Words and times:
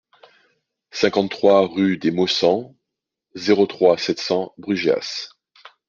cinquante-trois 0.89 1.67
rue 1.67 1.97
des 1.99 2.09
Maussangs, 2.09 2.75
zéro 3.35 3.67
trois, 3.67 3.99
sept 3.99 4.19
cents 4.19 4.51
Brugheas 4.57 5.29